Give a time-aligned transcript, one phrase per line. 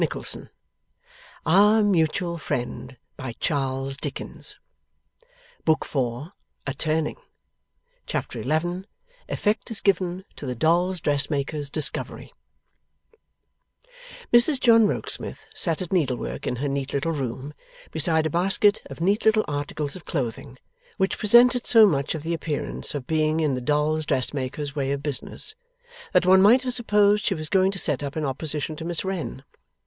[0.01, 0.49] 'He is conscious, Jenny,'
[1.85, 3.99] murmured Eugene for himself.
[5.63, 6.33] 'He knows
[6.65, 7.17] his wife.'
[8.07, 8.87] Chapter 11
[9.29, 12.33] EFFECT IS GIVEN TO THE DOLLS' DRESSMAKER'S DISCOVERY
[14.33, 17.53] Mrs John Rokesmith sat at needlework in her neat little room,
[17.91, 20.57] beside a basket of neat little articles of clothing,
[20.97, 25.03] which presented so much of the appearance of being in the dolls' dressmaker's way of
[25.03, 25.53] business,
[26.11, 29.05] that one might have supposed she was going to set up in opposition to Miss
[29.05, 29.43] Wren.